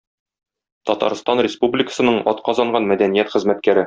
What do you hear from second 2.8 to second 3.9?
мәдәният хезмәткәре.